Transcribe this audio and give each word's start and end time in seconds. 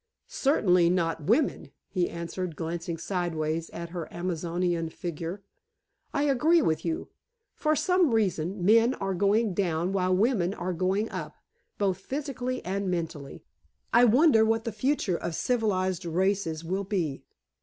"Certainly 0.25 0.89
not 0.89 1.25
women," 1.25 1.69
he 1.87 2.09
answered, 2.09 2.55
glancing 2.55 2.97
sideways 2.97 3.69
at 3.69 3.89
her 3.89 4.11
Amazonian 4.11 4.89
figure. 4.89 5.43
"I 6.11 6.23
agree 6.23 6.59
with 6.63 6.83
you. 6.83 7.09
For 7.53 7.75
some 7.75 8.09
reason, 8.09 8.65
men 8.65 8.95
are 8.95 9.13
going 9.13 9.53
down 9.53 9.91
while 9.93 10.15
women 10.15 10.55
are 10.55 10.73
going 10.73 11.07
up, 11.11 11.35
both 11.77 11.99
physically 11.99 12.65
and 12.65 12.89
mentally. 12.89 13.43
I 13.93 14.05
wonder 14.05 14.43
what 14.43 14.63
the 14.63 14.71
future 14.71 15.17
of 15.17 15.35
civilized 15.35 16.03
races 16.03 16.63
will 16.63 16.83
be." 16.83 17.21